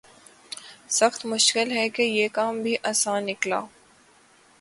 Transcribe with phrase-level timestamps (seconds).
[0.89, 3.61] سخت مشکل ہے کہ یہ کام بھی آساں نکلا